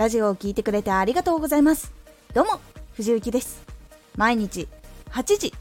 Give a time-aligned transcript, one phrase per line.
[0.00, 1.92] ラジオを聞いてくれてありがとうございます。
[2.32, 2.58] どうも
[2.94, 3.62] 藤幸です。
[4.16, 4.66] 毎日
[5.10, 5.52] 8時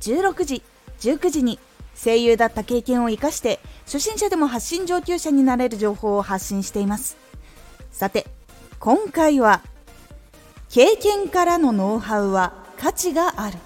[0.00, 0.62] 16時
[1.00, 1.58] 19時に
[1.94, 7.16] 声優だった経験を生かして初心者でも発信上級者になれる情報を発信しています。
[7.90, 8.26] さて
[8.80, 9.62] 今回は
[10.68, 13.56] 経験からのノウハウは価値がある。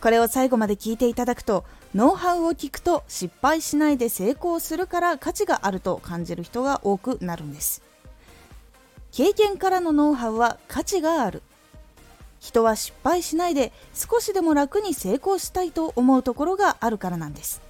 [0.00, 7.86] これを最後まで聞いていただくとノウハウを聞くと失敗しないで成功するから価値があると感じる人が多くなるんです。
[9.12, 11.42] 経験からのノウハウは価値がある。
[12.40, 17.60] 人は失敗しないで少しでも楽に成功したいと思うところがあるからなんです。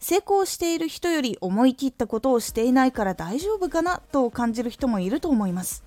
[0.00, 5.82] 成功している人より思い切ったことをしていないから大丈夫かなと感じる人もいると思います。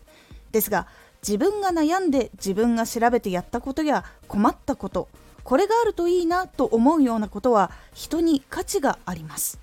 [0.52, 0.88] ですが
[1.26, 5.08] 自分が悩んで自分が調べてやったことや困ったこと
[5.44, 9.60] これがあるといいなと思うようなことは人に価値があります。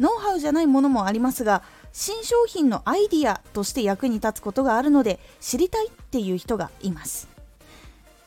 [0.00, 1.62] ノウハウじゃないものもありますが
[1.96, 7.28] 新商品のアイディアとして役に立つことがあるので知りたいっていう人がいます。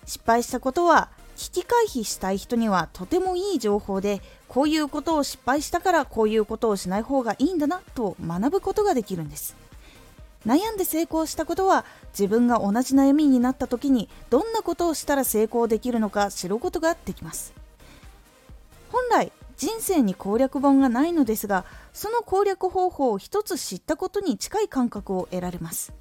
[0.06, 9.58] 失敗したことは危機回避したい人にはとてもいい情報でこういうことを失敗したからこういうことをしない方がいいんだなと学ぶことができるんです。
[10.46, 11.84] 悩んで成功したことは
[12.18, 17.54] 自分が同じ悩みになった時にどんなことをしたら成功できるのか知ることができます。
[18.94, 25.94] 本来人生に攻略本がないのですがその攻略方法を一つ知ったことに近い感覚を得られます。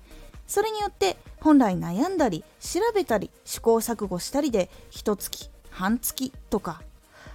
[0.46, 6.82] それによって本来悩んだり調べたり試行錯誤したりで一月半月とか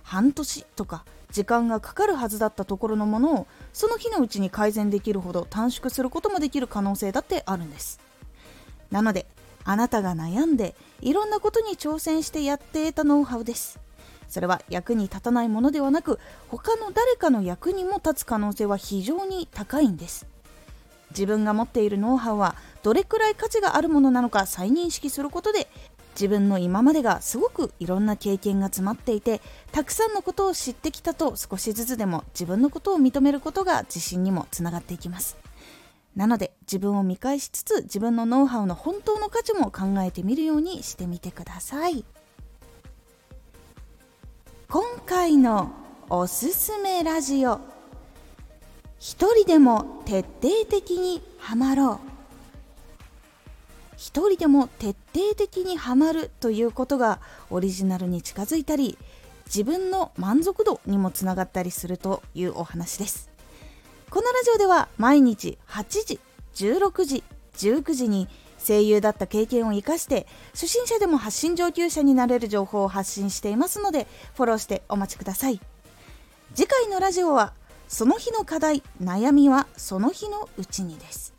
[0.04, 8.00] 半年とか時間がかかるはずだったところのものをその日のうちに改善できるほど短縮することもできる可能性だってあるんです。
[8.92, 9.26] なので
[9.64, 13.80] あなたが悩んでいろんなことに挑戦してやって得たノウハウです。
[14.32, 20.26] それは役に立たないものではなく他の誰かの役にも立つ可能性は非常に高いんです。
[21.12, 25.68] 自分が持っているノウハウはどれくらい価値があるものなのか再認識することで
[26.16, 29.42] 自分の今までがすごくいろんな経験が詰まっていて
[29.74, 35.38] たくさんのことを知ってきたと少しずつでも自分のことを認めることが自信にもつながっていきます。
[36.16, 42.06] なので自分を見返しつつ自分のノウハウの本当の価値も考えてみるようにしてみてください。
[44.72, 45.70] 今回の
[46.10, 47.60] おすすめラジオ。
[49.02, 52.10] 一人でも徹底的にハマろう。
[53.98, 58.98] 一人でも徹底的にハマるということがオリジナルに近づいたり
[59.46, 63.30] 自分の満足度にもつながったりするというお話です。
[64.10, 66.20] このラジオでは毎日8時
[66.56, 67.24] 16時
[67.58, 68.30] 19時に
[68.66, 75.60] 声優だった経験を生かして初心者でも発信上級者になれる情報を発信していますのでフォローしてお待ちください。
[76.54, 77.54] 次回のラジオは
[77.88, 81.34] その日の課題悩みはその日のうちにです。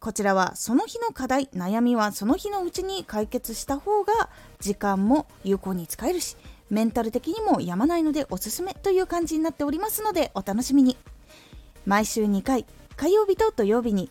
[0.00, 6.36] こちらはその日の課題悩みはその日のうちに解決した方が時間も有効に使えるし
[6.70, 10.96] メンタル的にもやまないのでおすすめという感じになっておりますのでお楽しみに。
[11.86, 14.10] 毎週2回火曜日と土曜日に